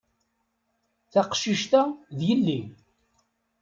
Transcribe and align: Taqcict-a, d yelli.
Taqcict-a, 1.11 1.83
d 2.17 2.19
yelli. 2.27 2.59